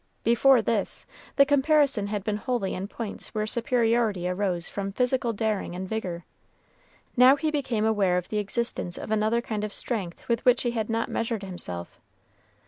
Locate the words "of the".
8.17-8.39